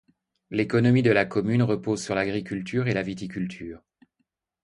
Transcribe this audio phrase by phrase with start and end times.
[0.49, 3.83] L'économie de la commune repose sur l'agriculture et la viticulture.